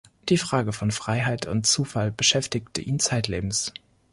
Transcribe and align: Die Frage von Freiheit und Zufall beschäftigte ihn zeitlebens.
Die 0.29 0.37
Frage 0.39 0.73
von 0.73 0.89
Freiheit 0.89 1.45
und 1.45 1.67
Zufall 1.67 2.11
beschäftigte 2.11 2.81
ihn 2.81 2.99
zeitlebens. 2.99 3.71